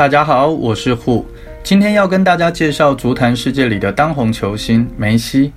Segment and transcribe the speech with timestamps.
[0.00, 1.26] 大家好，我是 Who，，
[1.62, 5.52] 今天要跟大家介绍足坛世界里的当红球星梅西。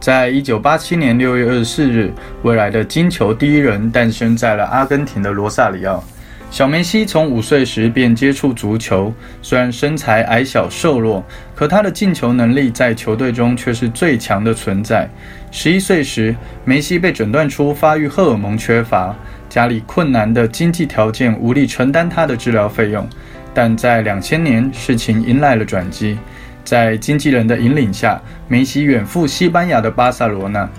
[0.00, 2.12] 在一九八七年六月二十四日，
[2.42, 6.02] 未来的金球第一人诞生在了阿根廷的罗萨里奥。
[6.54, 9.12] 小梅西从五岁时便接触足球，
[9.42, 11.20] 虽然身材矮小瘦弱，
[11.52, 15.10] 可他的进球能力在球队中却是最强的存在。
[15.50, 16.32] 十一岁时，
[16.64, 19.12] 梅西被诊断出发育荷尔蒙缺乏，
[19.48, 23.04] 家里困难的经济条件无力承担他的治疗费用。
[23.52, 26.16] 但在两千年，事情迎来了转机，
[26.62, 30.70] 在经纪人的引领下，梅西远赴西班牙的巴塞罗那。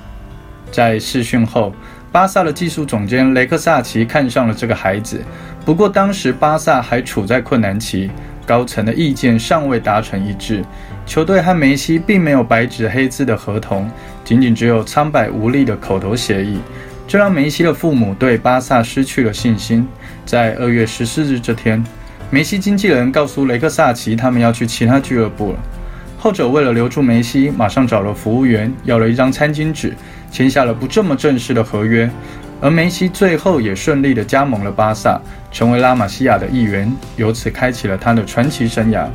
[0.71, 1.73] 在试训后，
[2.11, 5.21] 巴萨的技术总监雷克萨奇看上了这个孩子。
[5.65, 8.11] 不过，当时巴萨还处在困难期，
[8.45, 10.63] 高层的意见尚未达成一致。
[11.07, 13.89] 球队和梅西并没有白纸黑字的合同，
[14.23, 16.59] 仅仅只有苍白无力的口头协议，
[17.07, 19.87] 这让梅西的父母对巴萨失去了信心。
[20.23, 21.83] 在二月十四日这天，
[22.29, 25.57] 梅西经纪人告诉雷克萨奇，他们要去其他俱乐部了。
[26.19, 29.93] 后者为了留住梅西，马上找了服务员，要了一张餐巾纸，
[30.31, 32.07] 签下了不这么正式的合约。
[32.61, 35.19] 而梅西最后也顺利地加盟了巴萨，
[35.51, 39.07] 成为拉玛西亚的一员，由此开启了他的传奇生涯。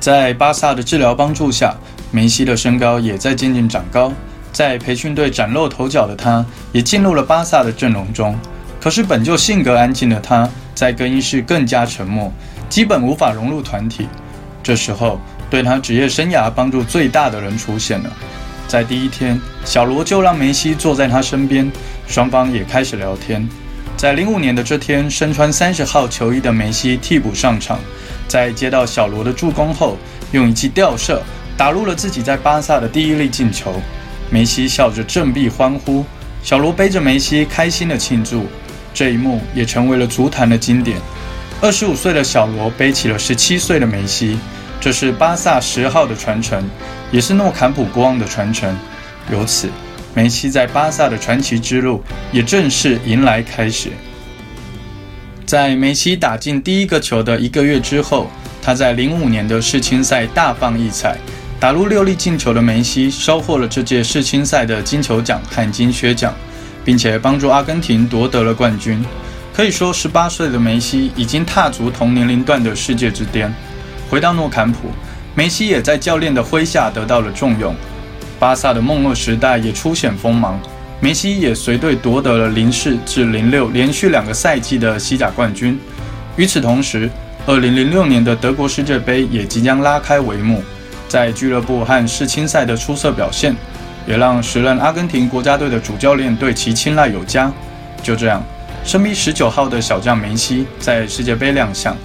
[0.00, 1.74] 在巴萨的治疗帮助下，
[2.10, 4.12] 梅西的身高也在渐渐长高。
[4.52, 8.34] 在培训队崭露头角的他，也进入了巴萨的阵容中。
[8.80, 12.32] 可是本就性格安静的他，在更衣室更加沉默，
[12.68, 14.08] 基本无法融入团体。
[14.62, 15.20] 这时候，
[15.50, 18.10] 对他职业生涯帮助最大的人出现了。
[18.68, 21.70] 在第一天，小罗就让梅西坐在他身边，
[22.08, 23.48] 双方也开始聊天。
[23.96, 27.78] 在零五年的这天，身穿三十号球衣的梅西替补上场，
[28.28, 29.96] 在接到小罗的助攻后，
[30.32, 31.22] 用一记吊射
[31.56, 33.80] 打入了自己在巴萨的第一粒进球。
[34.28, 36.04] 梅西笑着振臂欢呼，
[36.42, 38.46] 小罗背着梅西开心的庆祝。
[38.92, 40.98] 这一幕也成为了足坛的经典。
[41.62, 44.38] 二十五岁的小罗背起了十七岁的梅西。
[44.80, 46.62] 这是巴萨十号的传承，
[47.10, 48.76] 也是诺坎普国王的传承。
[49.32, 49.68] 由此，
[50.14, 53.90] 梅西在巴萨的传奇之路也正式迎来开始。
[55.44, 58.30] 在梅西打进第一个球的一个月之后，
[58.62, 61.16] 他在零五年的世青赛大放异彩，
[61.58, 66.34] 打入六粒进球的梅西收获了这届世青赛的金球奖和金靴奖，
[66.84, 69.04] 并且帮助阿根廷夺得了冠军。
[69.54, 73.52] 可以说，十八岁的梅西已经踏足同年龄段的世界之巅。
[74.08, 74.88] 回到诺坎普，
[75.34, 77.74] 梅西也在教练的麾下得到了重用。
[78.38, 80.60] 巴萨的梦噩时代也初显锋芒，
[81.00, 85.78] 梅西也随队夺得了零四至零六连续两个赛季的西甲冠军。
[86.36, 87.10] 与此同时，
[87.46, 90.62] 二零零六年的德国世界杯也即将拉开帷幕。
[91.08, 93.54] 在俱乐部和世青赛的出色表现，
[94.06, 97.50] 也让时任阿根廷国家队的主教练对其青睐有加。
[98.02, 98.42] 就这样，
[98.84, 101.96] 身披十九号的小将梅西在世界杯亮相。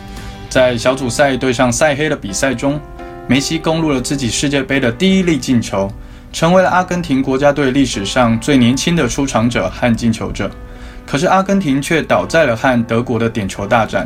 [0.51, 2.78] 在小组赛对上塞黑的比赛中，
[3.25, 5.89] 梅西攻入了自己世界杯的第一粒进球，
[6.34, 10.51] 成为了阿根廷国家队历史上最年轻的出场者和进球者。
[11.06, 14.06] 可是阿根廷却倒在了和德国的点球大战。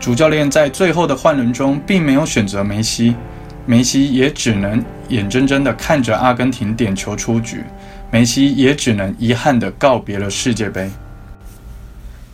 [0.00, 3.14] 主教练在最后的换人中并没有选择梅西，
[3.64, 7.62] 梅西也只能眼睁睁地看着阿根廷点球出局，
[8.10, 10.90] 梅西也只能遗憾地告别了世界杯。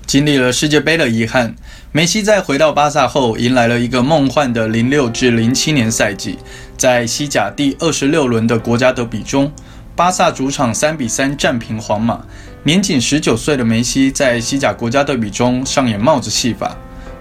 [0.06, 1.54] 经历了世界杯的遗憾，
[1.90, 6.38] 梅西在回到巴萨后，迎来了一个梦幻的零六至零七年赛季。
[6.76, 9.50] 在西甲第二十六轮的国家德比中，
[9.96, 12.20] 巴萨主场三比三战平皇马。
[12.64, 16.76] 年仅十九岁的梅西在西甲国家德比中上演帽子戏法。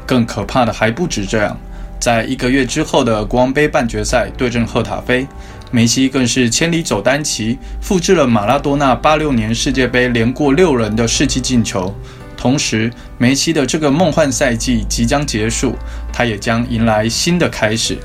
[0.06, 1.58] 更可怕的还不止这样，
[2.00, 5.26] 在一个月之后的国王杯半决赛对阵赫塔菲，
[5.72, 11.96] 梅西更是千里走单骑，复制了马拉多纳八六年世界杯连过六人的世纪进球。
[12.44, 15.78] 同时，梅西的这个梦幻赛季即将结束，
[16.12, 17.98] 他也将迎来新的开始。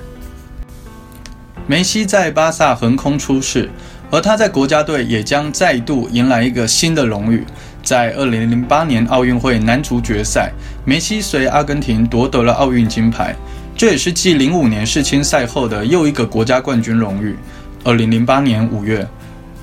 [1.66, 3.69] 梅西在巴萨横空出世，
[4.12, 7.44] 而他在国家队也将再度迎来一个新的荣誉。
[7.83, 10.53] 在2008年奥运会男足决赛，
[10.84, 13.34] 梅西随阿根廷夺得了奥运金牌，
[13.77, 17.34] 这也是继05年世青赛后的又一个国家冠军荣誉。
[17.83, 19.04] 2008年5月，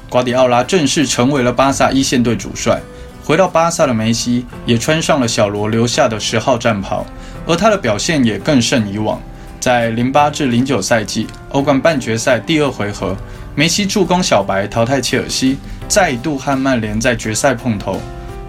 [0.10, 2.82] 瓜迪奥拉正式成为了巴萨一线队主帅。
[3.26, 7.04] 回到巴萨的梅西也穿上了小罗留下的十号战袍，
[7.48, 9.20] 而他的表现也更胜以往。
[9.60, 13.18] 在零八至零九赛季欧冠半决赛第二回合，
[13.56, 15.58] 梅西助攻小白淘汰切尔西，
[15.88, 18.00] 再度和曼联在决赛碰头。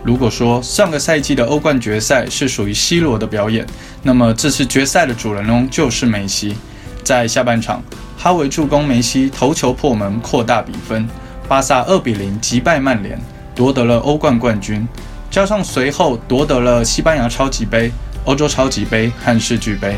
[0.05, 3.67] 如果说上个赛季的欧冠决赛是属于 C 罗的表演，
[4.03, 6.55] 那么这次决赛的主人翁就是梅西。
[7.03, 7.83] 在下半场，
[8.19, 11.09] 哈维助攻梅西头球破门，扩大比分，
[11.49, 13.19] 巴萨二比零击败曼联。
[13.57, 14.87] 夺得了欧冠冠军，
[15.31, 17.91] 加上随后夺得了西班牙超级杯、
[18.27, 19.97] 欧洲超级杯和世俱杯，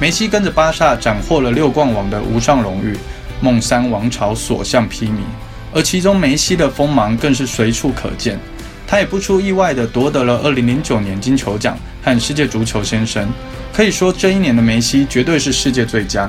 [0.00, 2.98] 梅西跟着巴萨斩获了六冠王的无上荣誉，
[3.40, 5.20] 梦三王朝所向披靡。
[5.72, 8.38] 而其中梅西的锋芒更是随处可见，
[8.88, 13.28] 他也不出意外的夺得了2009年金球奖和世界足球先生。
[13.72, 16.28] 可以说，这一年的梅西绝对是世界最佳。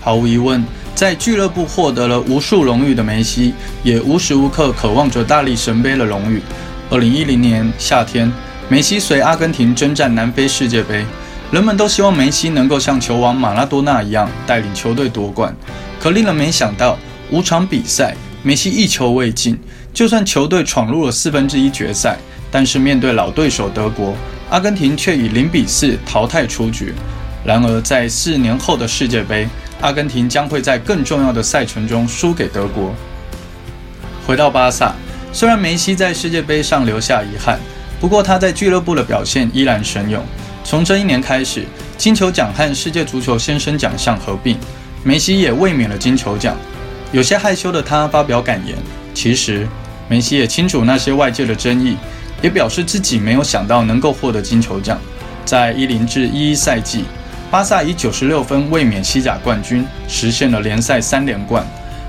[0.00, 0.64] 毫无疑问，
[0.94, 3.52] 在俱乐部获得了无数荣誉的梅西，
[3.82, 6.40] 也无时无刻渴望着大力神杯的荣誉。
[6.88, 8.30] 二零一零年夏天，
[8.68, 11.04] 梅西随阿根廷征战南非世界杯，
[11.50, 15.54] 人们都希望梅西能够像球王马拉多纳一样带领球队夺冠。
[15.98, 16.96] 可令人没想到，
[17.30, 18.14] 五场比赛，
[18.44, 19.58] 梅西一球未进。
[19.92, 22.16] 就算球队闯入了四分之一决赛，
[22.52, 24.14] 但是面对老对手德国，
[24.50, 26.94] 阿根廷却以零比四淘汰出局。
[27.44, 29.48] 然而，在四年后的世界杯，
[29.84, 32.94] 阿根廷将会在更重要的赛程中输给德国。
[34.26, 34.94] 回到巴萨，
[35.30, 37.60] 虽然梅西在世界杯上留下遗憾，
[38.00, 40.24] 不过他在俱乐部的表现依然神勇。
[40.64, 41.66] 从这一年开始，
[41.98, 44.56] 金球奖和世界足球先生奖项合并，
[45.02, 46.56] 梅西也卫冕了金球奖。
[47.12, 48.74] 有些害羞的他发表感言，
[49.12, 49.68] 其实
[50.08, 51.98] 梅西也清楚那些外界的争议，
[52.40, 54.98] 也表示自己没有想到能够获得金球奖。
[55.44, 57.04] 在一零至一一赛季。
[57.54, 61.64] 巴萨以九十六分卫冕西甲冠军，实现了联赛三连冠，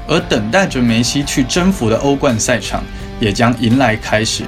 [0.08, 2.84] 而等待着梅西去征服的欧冠赛场
[3.20, 4.44] 也将迎来开始。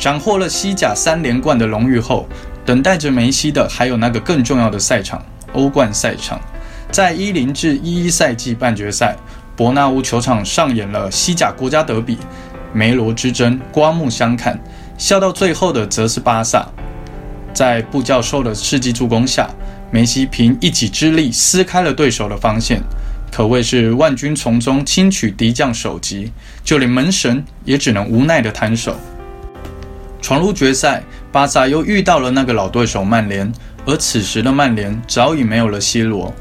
[0.00, 2.26] 斩获了西甲三连冠的荣誉后，
[2.64, 6.40] 等待着梅西的还有那个更重要的赛场——欧冠赛场。
[6.90, 9.14] 在一零至一一赛季半决赛，
[9.54, 12.18] 伯纳乌球场上演了西甲国家德比，
[12.72, 14.58] 梅罗之争刮目相看，
[14.98, 16.66] 笑到最后的则是巴萨。
[17.56, 19.48] 在布教授的世纪助攻下，
[19.90, 22.82] 梅西凭一己之力撕开了对手的防线，
[23.32, 26.30] 可谓是万军丛中轻取敌将首级，
[26.62, 28.94] 就连门神也只能无奈的摊手。
[30.20, 33.50] 闯入决赛，巴萨又遇到了那个老对手曼联，
[33.86, 36.34] 而此时的曼联早已没有了 C 罗。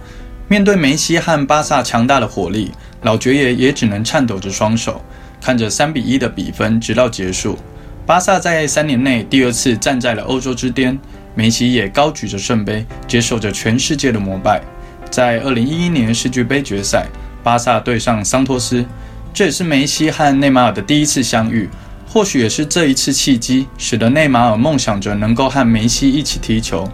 [0.50, 2.74] 面对梅西和巴萨强大的火力，
[3.04, 5.02] 老爵爷也只能颤抖着双手，
[5.40, 7.58] 看着三比一的比分直到结束。
[8.06, 10.96] 巴萨在三年内第二次站在了欧洲之巅，
[11.34, 14.62] 梅西也高举着圣杯，接受着全世界的膜拜。
[15.10, 17.08] 在二零一一年世俱杯决赛，
[17.42, 18.86] 巴萨对上桑托斯，
[19.34, 21.68] 这也是梅西和内马尔的第一次相遇。
[22.08, 26.88] 或许也是这一次契机，使得内马尔梦想着能够和梅西一起踢球。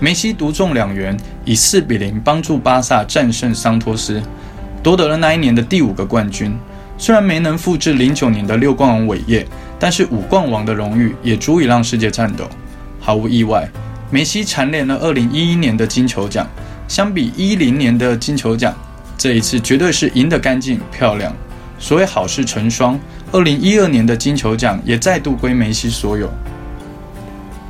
[0.00, 4.20] 梅西独中两元，以四比零帮助巴萨战胜桑托斯，
[4.82, 6.58] 夺得了那一年的第五个冠军。
[6.98, 9.46] 虽然没能复制零九年的六冠王伟业。
[9.78, 12.48] 但是五冠王的荣誉也足以让世界颤抖。
[12.98, 13.68] 毫无意外，
[14.10, 16.48] 梅西蝉联了2011年的金球奖。
[16.88, 18.74] 相比10年的金球奖，
[19.18, 21.30] 这一次绝对是赢得干净漂亮。
[21.78, 22.98] 所谓好事成双
[23.32, 26.32] ，2012年的金球奖也再度归梅西所有。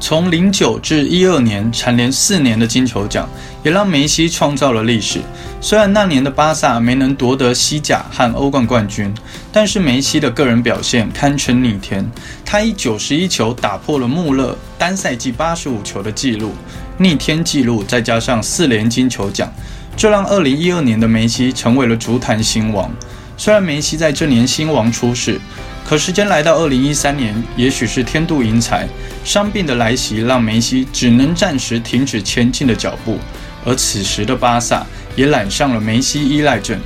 [0.06, 3.28] 从零九至一二年蝉联四年的金球奖，
[3.64, 5.18] 也让梅西创造了历史。
[5.60, 9.12] 虽然那年的巴萨没能夺得西甲和欧冠冠军，
[9.50, 12.08] 但是梅西的个人表现堪称逆天。
[12.44, 16.52] 他以九十一球打破了穆勒单赛季八十五球的纪录，
[16.98, 19.52] 逆天纪录再加上四连金球奖，
[19.96, 22.88] 这让二零一二年的梅西成为了足坛新王。
[23.36, 25.40] 虽然梅西在这年新王出世。
[25.88, 28.88] 可时间来到二零一三年，也许是天妒英才，
[29.24, 33.18] 伤病的来袭让梅西只能暂时停止前进的脚步，
[33.64, 34.84] 而此时的巴萨
[35.14, 36.76] 也染上了梅西依赖症。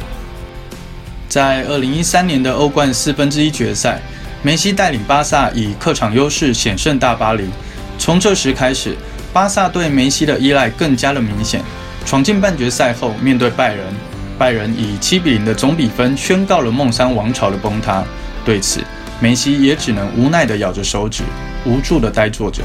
[1.31, 4.03] 在二零一三年的欧冠四分之一决赛，
[4.43, 7.49] 梅西带领巴萨以客场优势险胜大巴黎。
[7.99, 8.95] 从这时开始，
[9.33, 11.63] 巴萨对梅西的依赖更加的明显。
[12.05, 13.87] 闯进半决赛后，面对拜仁，
[14.37, 18.05] 拜仁以七比零的总比分宣告了梦三王朝的崩塌。
[18.45, 18.81] 对此，
[19.21, 21.23] 梅西也只能无奈地咬着手指，
[21.65, 22.63] 无助地呆坐着。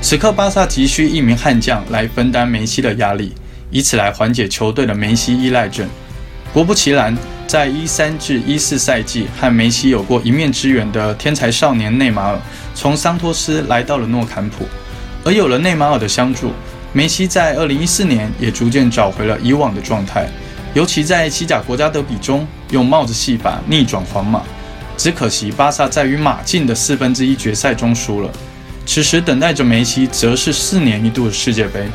[0.00, 3.34] 此刻，巴萨急需一名悍将来分担梅西的压力，
[3.70, 5.86] 以此来缓解球队的梅西依赖症。
[6.54, 12.40] 果不其然，在一三至一四赛季和梅西有过一面之缘的天才少年内马尔，
[12.74, 14.66] 从桑托斯来到了诺坎普，
[15.22, 16.50] 而有了内马尔的相助，
[16.92, 20.26] 梅西在二零一四年也逐渐找回了以往的状态，
[20.72, 24.42] 尤其在西甲国家德比中，用帽子戏法逆转皇马。
[25.02, 28.30] 只可惜，巴萨在与马竞的四分之一决赛中输了。
[28.84, 31.88] 此时等待着梅西，则是四年一度的世界杯。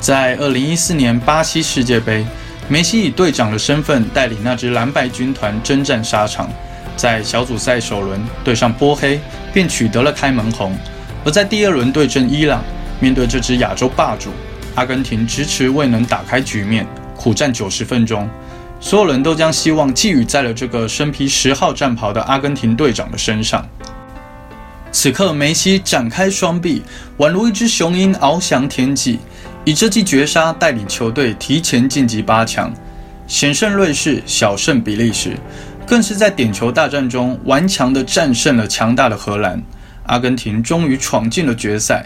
[0.00, 2.24] 在二零一四年巴西世界杯，
[2.68, 6.48] 梅西以队长的身份带领那支蓝白军团征战沙场，
[6.96, 9.20] 在小组赛首轮对上波黑，
[9.52, 10.74] 便取得了开门红。
[11.22, 12.64] 而在第二轮对阵伊朗，
[12.98, 14.30] 面对这支亚洲霸主，
[14.74, 18.26] 阿根廷迟迟未能打开局面，苦战九十分钟。
[18.82, 23.64] 所有人都将希望寄予在了这个身披十号战袍的阿根廷队长的身上。
[24.90, 26.82] 此刻，梅西展开双臂，
[27.18, 29.20] 宛如一只雄鹰翱翔天际，
[29.64, 32.74] 以这记绝杀带领球队提前晋级八强，
[33.28, 35.36] 险胜瑞士，小胜比利时，
[35.86, 39.62] 更是在点球大战中顽强地战胜了强大的荷兰。
[40.06, 42.04] 阿根廷终于闯进了决赛。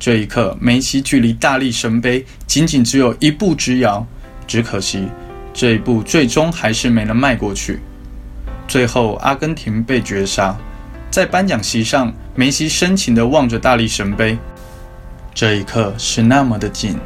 [0.00, 4.04] 这一刻，梅西距离大力神杯仅仅只有一步之遥，
[4.48, 5.06] 只可惜
[5.52, 7.80] 这一步最终还是没能迈过去。
[8.66, 10.56] 最后，阿根廷被绝杀。
[11.10, 14.36] 在颁奖席上，梅西深情地望着大力神杯，
[15.34, 16.98] 这一刻是那么的近，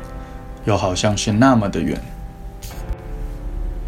[0.65, 2.01] 又好像是那么的远。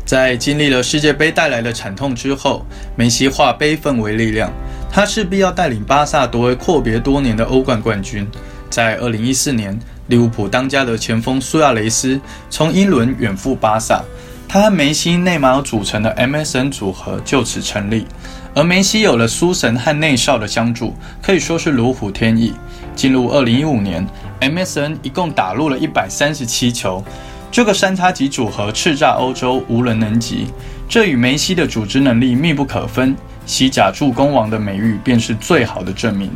[0.06, 4.52] 在经历了世界杯带来的惨痛之后，梅西化悲愤为力量，
[4.90, 8.26] 他势必要带领巴萨夺回阔别多年的欧冠冠军。
[8.70, 12.20] 在2014年，利物浦当家的前锋苏亚雷斯
[12.50, 14.04] 从英伦远赴巴萨，
[14.48, 18.06] 他和梅西、内马尔组成的 MSN 组合就此成立。
[18.54, 22.52] 而梅西有了苏神和内少的相助，可以说是如虎添翼。
[22.94, 24.06] 进入二零一五年
[24.40, 27.02] ，MSN 一共打入了一百三十七球，
[27.50, 30.46] 这个三叉戟组合叱咤欧洲，无人能及。
[30.88, 36.30] 这与梅西的组织能力密不可分，西甲助攻王的美誉便是最好的证明。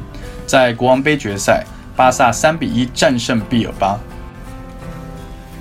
[0.44, 3.96] 在国王杯决赛，巴萨三比一战胜毕尔巴；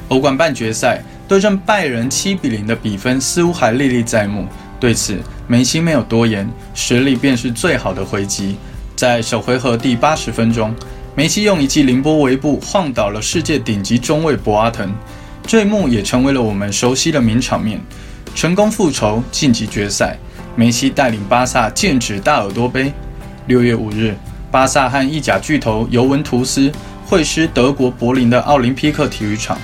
[0.08, 4.48] 欧冠半决赛对阵拜仁七比零的比分似乎还历历在目。
[4.80, 8.56] 对此，梅西没有多言，实力便是最好的回击。
[8.96, 10.74] 在首回合第八十分钟，
[11.16, 14.90] 梅西用一记凌波微步晃倒了世界顶级中卫博阿滕，
[15.46, 17.82] 这一幕也成为了我们熟悉的名场面。
[18.34, 20.18] 成功复仇，晋级决赛，
[20.56, 22.94] 梅西带领巴萨剑指大耳朵杯。
[23.48, 24.16] 六月五日，
[24.52, 26.72] 巴萨和意甲巨头尤文图斯
[27.06, 29.58] 会师德国柏林的奥林匹克体育场。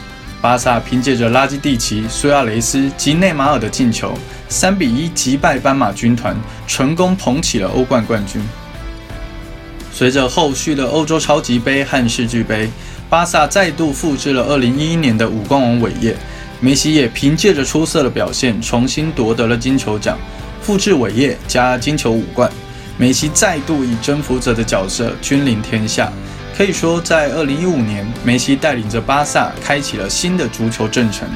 [0.44, 4.14] 巴萨凭借着拉基蒂奇、苏亚雷斯及内马尔的进球，
[4.50, 6.36] 三比一击败斑马军团，
[6.68, 8.42] 成功捧起了欧冠冠军。
[9.90, 12.70] 随着后续的欧洲超级杯和世俱杯，
[13.10, 16.14] 巴萨再度复制了2011年的五冠王伟业。
[16.60, 20.20] 梅西也凭借着出色的表现，重新夺得了金球奖，
[20.62, 22.52] 复制伟业加金球五冠。
[22.98, 26.12] 梅西再度以征服者的角色君临天下。
[26.56, 31.28] 可以说，在二零一五年，梅西带领着巴萨开启了新的足球征程。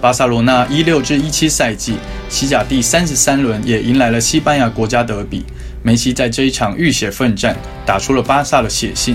[0.00, 1.96] 巴塞罗那一六至一七赛季
[2.28, 5.44] 西甲第三十三轮也迎来了西班牙国家德比，
[5.82, 9.14] 梅西在这一场浴血奋战打出了巴萨的血性。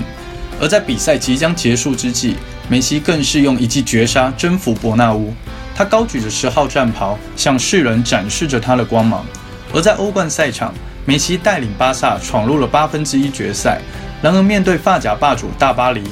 [0.60, 2.36] 而在比赛即将结束之际，
[2.68, 5.34] 梅西更是用一记绝杀征服伯纳乌，
[5.74, 9.26] 他高举着十号战袍，向世人展示着他的光芒。
[9.74, 10.72] 而在欧冠赛场，
[11.04, 13.80] 梅西带领巴萨闯入了八分之一决赛。
[14.20, 16.02] 然而，面对发甲霸主大巴黎，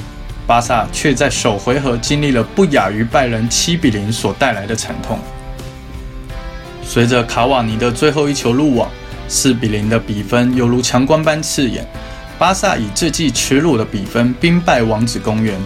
[0.45, 5.19] 巴萨却在首回合经历了不亚于拜仁七比零所带来的惨痛。
[6.81, 8.89] 随着卡瓦尼的最后一球入网，
[9.27, 11.85] 四比零的比分犹如强光般刺眼。
[12.39, 15.59] 巴萨以这记耻辱的比分兵败王子公园。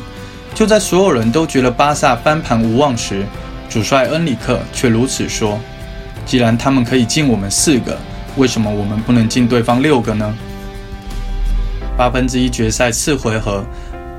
[0.55, 3.23] 就在所有人都觉得巴萨翻盘无望时，
[3.69, 5.59] 主帅恩里克却如此说
[6.25, 7.97] ：“既然他们可以进我们四个，
[8.35, 10.35] 为什么我们不能进对方六个呢？”
[12.01, 13.63] 八分之一决赛次回合，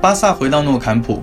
[0.01, 1.21] 巴萨回到诺坎普，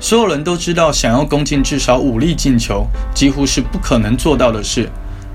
[0.00, 4.88] 所有人都知道，想要攻进至少五粒进球，几乎是不可能做到的事。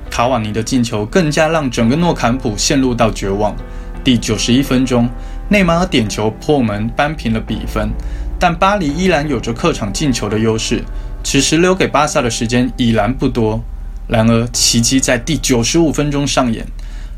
[0.10, 3.56] 卡瓦尼的进球更加让整个诺坎普陷入到绝望。
[4.03, 5.08] 第九十一分钟，
[5.48, 7.92] 内马尔点球破门扳平了比分，
[8.39, 10.84] 但巴黎依然有着客场进球的优势。
[11.24, 13.62] 此时留给巴萨的时间已然不多。
[14.08, 16.65] 然而，奇迹在第九十五分钟上演，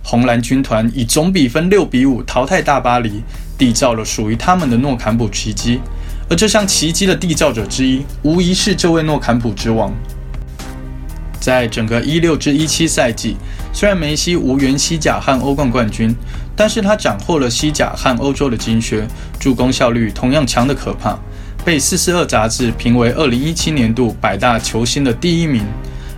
[0.06, 3.22] 红蓝军团以总比分六比五淘汰大巴黎。
[3.58, 5.80] 缔造了属于他们的诺坎普奇迹，
[6.30, 9.94] 而这项奇迹的缔造者之一，无疑是这位诺坎普之王。
[11.40, 13.38] 在整个一六至一七赛季，
[13.72, 16.14] 虽然梅西无缘西甲和欧冠冠军，
[16.54, 19.08] 但是他斩获了西甲和欧洲的金靴，
[19.40, 21.18] 助攻效率同样强的可怕，
[21.64, 25.64] 被四四二杂志评为二零一七年度百大球星的第一名。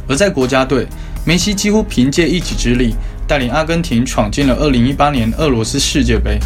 [0.07, 0.87] 而在国家队，
[1.23, 2.95] 梅西几乎凭借一己之力，
[3.27, 6.39] 带领阿根廷闯进了二零一八年俄罗斯世界杯。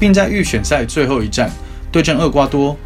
[0.00, 1.48] 并在预选赛最后一战
[1.92, 2.76] 对阵厄瓜多，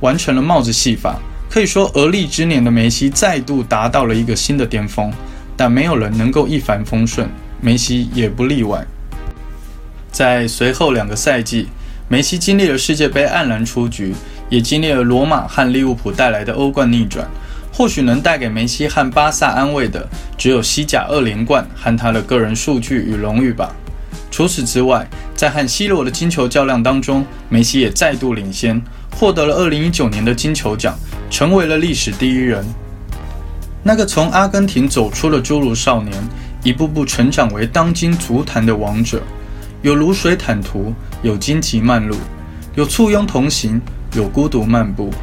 [0.00, 1.18] 完成了帽子戏法。
[1.48, 5.10] 可以说，而立之年的梅西再度达到了一个新的巅峰。
[5.56, 7.26] 但没有人能够一帆风顺，
[7.62, 8.86] 梅西也不例外。
[10.12, 11.68] 在随后两个赛季，
[12.06, 14.12] 梅西经历了世界杯黯然出局，
[14.50, 17.26] 也经历了罗马和利物浦带来的欧冠逆转。
[17.78, 20.04] 或许能带给梅西和巴萨安慰的，
[20.36, 23.72] 只有西甲二连冠和他的个人数据与荣誉吧。
[24.32, 28.82] 除此之外，在和 C 罗的金球较量当中，梅西也再度领先，
[29.12, 30.98] 获得了2019年的金球奖，
[31.30, 32.66] 成为了历史第一人。
[33.84, 36.12] 那个从阿根廷走出的侏儒少年，
[36.64, 39.22] 一步步成长为当今足坛的王者。
[39.82, 40.92] 有如水坦途，
[41.22, 42.16] 有荆棘漫路，
[42.74, 43.80] 有簇拥同行，
[44.14, 45.14] 有孤独漫步。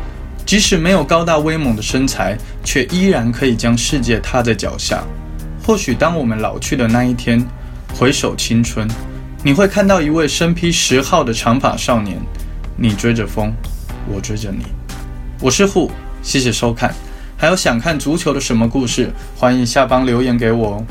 [0.46, 5.04] 即使没有高大威猛的身材，却依然可以将世界踏在脚下。
[5.64, 7.44] 或许当我们老去的那一天，
[7.96, 8.88] 回首青春，
[9.44, 12.20] 你会看到一位身披十号的长发少年。
[12.78, 13.52] 你追着风，
[14.08, 14.66] 我追着你。
[15.42, 15.90] 我是户，
[16.22, 16.94] 谢谢收看。
[17.38, 20.86] 还有想看足球的什么故事，欢迎下方留言给我哦。